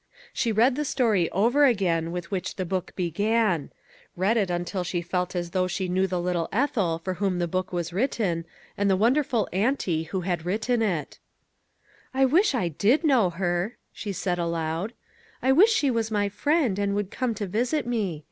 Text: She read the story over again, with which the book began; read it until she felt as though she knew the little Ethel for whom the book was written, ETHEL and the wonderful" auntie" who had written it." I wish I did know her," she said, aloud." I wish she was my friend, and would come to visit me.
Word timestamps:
She 0.33 0.51
read 0.51 0.75
the 0.75 0.83
story 0.83 1.29
over 1.29 1.65
again, 1.65 2.11
with 2.11 2.31
which 2.31 2.55
the 2.55 2.65
book 2.65 2.91
began; 2.95 3.71
read 4.15 4.35
it 4.35 4.49
until 4.49 4.83
she 4.83 5.03
felt 5.03 5.35
as 5.35 5.51
though 5.51 5.67
she 5.67 5.87
knew 5.87 6.07
the 6.07 6.19
little 6.19 6.49
Ethel 6.51 6.97
for 6.97 7.13
whom 7.13 7.37
the 7.37 7.47
book 7.47 7.71
was 7.71 7.93
written, 7.93 8.39
ETHEL 8.39 8.47
and 8.79 8.89
the 8.89 8.95
wonderful" 8.95 9.47
auntie" 9.53 10.03
who 10.09 10.21
had 10.21 10.43
written 10.43 10.81
it." 10.81 11.19
I 12.15 12.25
wish 12.25 12.55
I 12.55 12.67
did 12.67 13.03
know 13.03 13.29
her," 13.29 13.77
she 13.93 14.11
said, 14.11 14.39
aloud." 14.39 14.93
I 15.43 15.51
wish 15.51 15.69
she 15.71 15.91
was 15.91 16.09
my 16.09 16.29
friend, 16.29 16.79
and 16.79 16.95
would 16.95 17.11
come 17.11 17.35
to 17.35 17.45
visit 17.45 17.85
me. 17.85 18.19